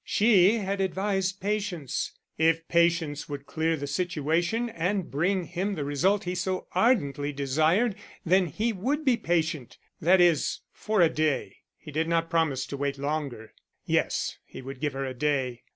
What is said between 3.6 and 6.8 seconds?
the situation and bring him the result he so